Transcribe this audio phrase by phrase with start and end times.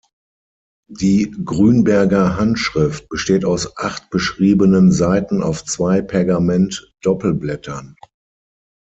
[0.89, 7.95] Die Grünberger Handschrift besteht aus acht beschriebenen Seiten auf zwei Pergament-Doppelblättern.